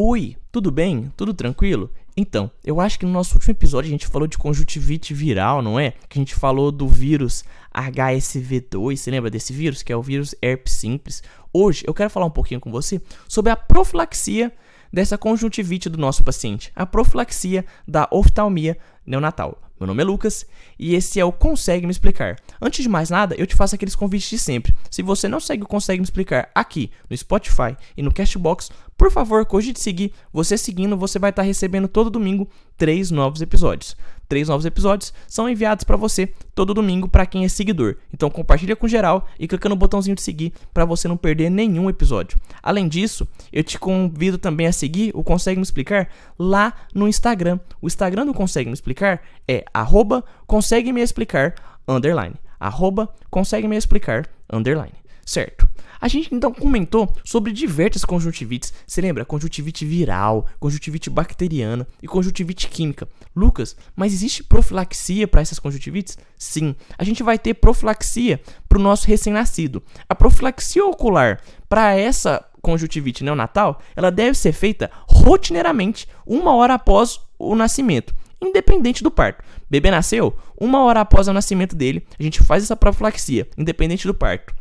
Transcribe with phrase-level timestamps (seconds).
[0.00, 1.12] Oi, tudo bem?
[1.16, 1.90] Tudo tranquilo?
[2.16, 5.76] Então, eu acho que no nosso último episódio a gente falou de conjuntivite viral, não
[5.76, 5.92] é?
[6.08, 7.44] Que a gente falou do vírus
[7.74, 9.82] HSV2, você lembra desse vírus?
[9.82, 11.20] Que é o vírus herpes simples.
[11.52, 14.52] Hoje eu quero falar um pouquinho com você sobre a profilaxia
[14.92, 19.60] dessa conjuntivite do nosso paciente, a profilaxia da oftalmia neonatal.
[19.78, 20.44] Meu nome é Lucas
[20.78, 22.36] e esse é o Consegue Me Explicar.
[22.60, 24.74] Antes de mais nada, eu te faço aqueles convites de sempre.
[24.90, 29.12] Se você não segue o Consegue Me Explicar aqui no Spotify e no Castbox, por
[29.12, 30.12] favor, cogite seguir.
[30.32, 33.96] Você seguindo, você vai estar recebendo todo domingo três novos episódios.
[34.28, 37.96] Três novos episódios são enviados para você todo domingo para quem é seguidor.
[38.12, 41.88] Então compartilha com geral e clica no botãozinho de seguir para você não perder nenhum
[41.88, 42.38] episódio.
[42.62, 47.58] Além disso, eu te convido também a seguir o Consegue Me Explicar lá no Instagram.
[47.80, 51.54] O Instagram do Consegue Me Explicar é arroba consegue me explicar
[51.86, 52.34] underline.
[52.60, 54.94] Arroba consegue me explicar underline.
[55.24, 55.67] Certo.
[56.00, 58.72] A gente então comentou sobre diversas conjuntivites.
[58.86, 59.24] Você lembra?
[59.24, 63.08] Conjuntivite viral, conjuntivite bacteriana e conjuntivite química.
[63.34, 66.16] Lucas, mas existe profilaxia para essas conjuntivites?
[66.36, 66.74] Sim.
[66.96, 69.82] A gente vai ter profilaxia para o nosso recém-nascido.
[70.08, 77.20] A profilaxia ocular para essa conjuntivite neonatal, ela deve ser feita rotineiramente uma hora após
[77.38, 79.44] o nascimento independente do parto.
[79.68, 84.14] Bebê nasceu, uma hora após o nascimento dele, a gente faz essa profilaxia, independente do
[84.14, 84.54] parto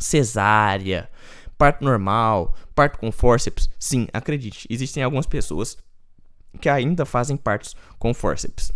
[0.00, 1.08] cesárea,
[1.56, 3.70] parto normal, parto com fórceps.
[3.78, 5.76] Sim, acredite, existem algumas pessoas
[6.60, 8.72] que ainda fazem partos com fórceps.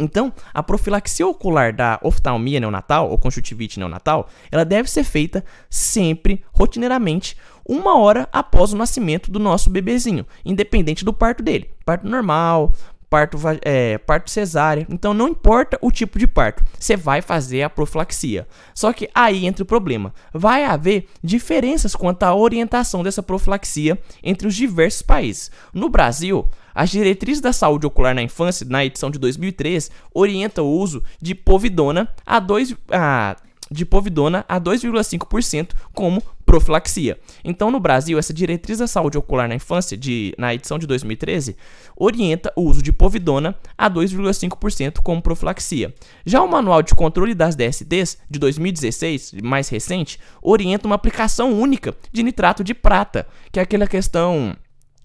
[0.00, 6.44] Então, a profilaxia ocular da oftalmia neonatal ou conjuntivite neonatal, ela deve ser feita sempre,
[6.52, 7.36] rotineiramente,
[7.68, 11.70] uma hora após o nascimento do nosso bebezinho, independente do parto dele.
[11.84, 12.72] Parto normal,
[13.08, 14.86] parto, é, parto cesárea.
[14.90, 18.46] Então não importa o tipo de parto, você vai fazer a profilaxia.
[18.74, 20.12] Só que aí entra o problema.
[20.32, 25.50] Vai haver diferenças quanto à orientação dessa profilaxia entre os diversos países.
[25.72, 30.78] No Brasil, as diretrizes da saúde ocular na infância, na edição de 2003, orientam o
[30.78, 33.36] uso de povidona a 2 a
[33.70, 37.18] de povidona a 2,5% como profilaxia.
[37.44, 41.54] Então, no Brasil, essa diretriz da saúde ocular na infância, de, na edição de 2013,
[41.94, 45.94] orienta o uso de povidona a 2,5% como profilaxia.
[46.24, 51.94] Já o Manual de Controle das DSTs, de 2016, mais recente, orienta uma aplicação única
[52.10, 54.56] de nitrato de prata, que é aquela questão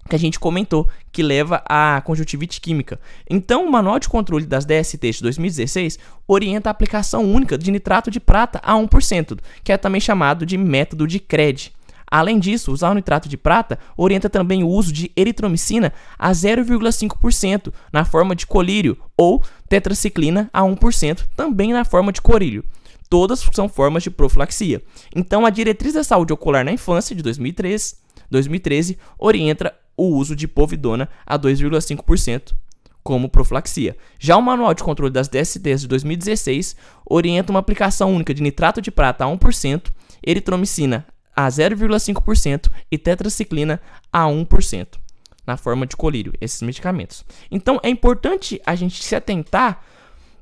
[0.08, 3.00] que a gente comentou, que leva à conjuntivite química.
[3.28, 8.10] Então, o Manual de Controle das DSTs de 2016 orienta a aplicação única de nitrato
[8.10, 11.72] de prata a 1%, que é também chamado de método de CRED.
[12.06, 17.72] Além disso, usar o nitrato de prata orienta também o uso de eritromicina a 0,5%
[17.92, 22.64] na forma de colírio ou tetraciclina a 1% também na forma de corílio.
[23.08, 24.82] Todas são formas de profilaxia.
[25.14, 27.96] Então, a Diretriz da Saúde Ocular na Infância de 2013,
[28.30, 32.54] 2013 orienta o uso de povidona a 2,5%
[33.02, 33.96] como profilaxia.
[34.18, 36.74] Já o Manual de Controle das DSTs de 2016
[37.04, 39.90] orienta uma aplicação única de nitrato de prata a 1%,
[40.26, 41.06] eritromicina
[41.36, 43.80] a 0,5% e tetraciclina
[44.12, 44.98] a 1%
[45.46, 47.24] na forma de colírio, esses medicamentos.
[47.50, 49.82] Então é importante a gente se atentar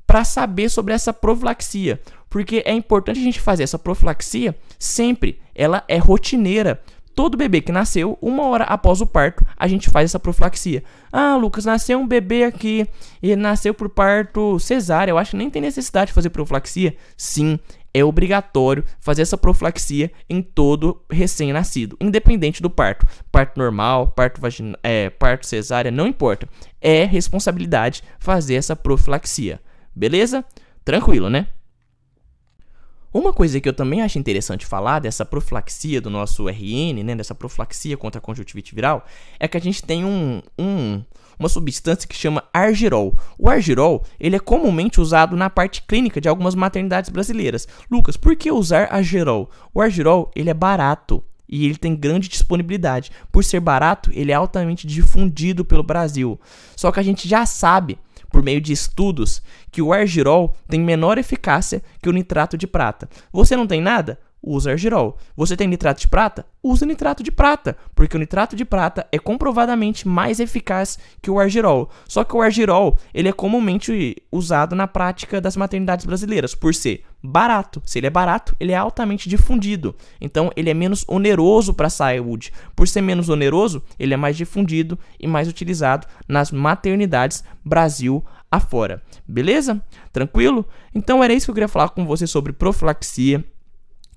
[0.07, 1.99] para saber sobre essa profilaxia,
[2.29, 6.81] porque é importante a gente fazer essa profilaxia sempre, ela é rotineira,
[7.15, 10.83] Todo bebê que nasceu, uma hora após o parto, a gente faz essa profilaxia.
[11.11, 12.87] Ah, Lucas, nasceu um bebê aqui
[13.21, 15.11] e nasceu por parto cesárea.
[15.11, 16.95] Eu acho que nem tem necessidade de fazer profilaxia.
[17.15, 17.59] Sim,
[17.93, 23.05] é obrigatório fazer essa profilaxia em todo recém-nascido, independente do parto.
[23.31, 26.47] Parto normal, parto, vagina, é, parto cesárea, não importa.
[26.81, 29.61] É responsabilidade fazer essa profilaxia.
[29.95, 30.43] Beleza?
[30.83, 31.47] Tranquilo, né?
[33.13, 37.35] Uma coisa que eu também acho interessante falar dessa profilaxia do nosso RN, né, dessa
[37.35, 39.05] profilaxia contra a conjuntivite viral,
[39.39, 41.03] é que a gente tem um, um,
[41.37, 43.15] uma substância que chama argirol.
[43.37, 47.67] O argirol, ele é comumente usado na parte clínica de algumas maternidades brasileiras.
[47.91, 49.47] Lucas, por que usar argirol?
[49.71, 53.11] O argirol, ele é barato e ele tem grande disponibilidade.
[53.31, 56.39] Por ser barato, ele é altamente difundido pelo Brasil.
[56.75, 57.99] Só que a gente já sabe
[58.33, 63.07] por meio de estudos que o argirol tem menor eficácia que o nitrato de prata.
[63.31, 64.19] Você não tem nada?
[64.45, 65.17] Usa argirol.
[65.37, 66.45] Você tem nitrato de prata?
[66.61, 71.39] Usa nitrato de prata, porque o nitrato de prata é comprovadamente mais eficaz que o
[71.39, 71.89] argirol.
[72.09, 77.05] Só que o argirol, ele é comumente usado na prática das maternidades brasileiras por ser
[77.23, 77.81] barato.
[77.85, 79.95] Se ele é barato, ele é altamente difundido.
[80.19, 82.51] Então, ele é menos oneroso para a saúde.
[82.75, 89.01] Por ser menos oneroso, ele é mais difundido e mais utilizado nas maternidades Brasil afora.
[89.25, 89.81] Beleza?
[90.11, 90.65] Tranquilo?
[90.93, 93.43] Então, era isso que eu queria falar com você sobre profilaxia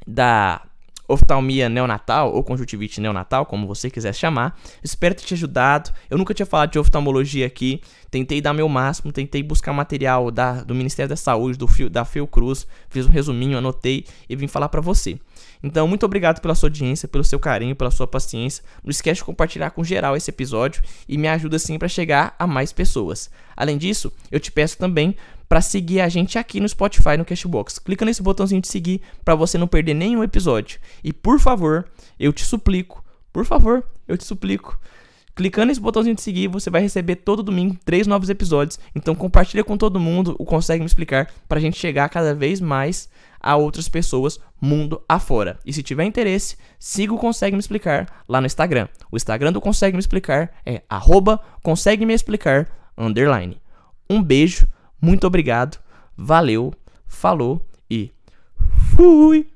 [0.07, 0.63] da
[1.09, 4.59] oftalmia neonatal ou conjuntivite neonatal, como você quiser chamar.
[4.83, 5.91] Espero ter te ajudado.
[6.11, 7.81] Eu nunca tinha falado de oftalmologia aqui.
[8.11, 12.67] Tentei dar meu máximo, tentei buscar material da, do Ministério da Saúde, do da Fiocruz,
[12.89, 15.19] fiz um resuminho, anotei e vim falar para você.
[15.67, 18.63] Então, muito obrigado pela sua audiência, pelo seu carinho, pela sua paciência.
[18.85, 22.47] Não esquece de compartilhar com geral esse episódio e me ajuda assim para chegar a
[22.47, 23.29] mais pessoas.
[23.57, 25.17] Além disso, eu te peço também
[25.49, 27.81] para seguir a gente aqui no Spotify, no Cashbox.
[27.81, 30.79] Clica nesse botãozinho de seguir para você não perder nenhum episódio.
[31.03, 31.85] E por favor,
[32.19, 34.79] eu te suplico, por favor, eu te suplico,
[35.37, 38.81] Clicando nesse botãozinho de seguir, você vai receber todo domingo três novos episódios.
[38.95, 42.59] Então compartilha com todo mundo o Consegue Me Explicar para a gente chegar cada vez
[42.59, 45.59] mais a outras pessoas mundo afora.
[45.67, 48.89] E se tiver interesse, siga o Consegue Me Explicar lá no Instagram.
[49.13, 52.67] O Instagram do Consegue Me Explicar é arroba consegue me explicar
[52.97, 53.61] underline.
[54.09, 54.67] Um beijo,
[54.99, 55.79] muito obrigado,
[56.17, 56.73] valeu,
[57.07, 57.61] falou
[57.91, 58.11] e
[58.97, 59.56] fui!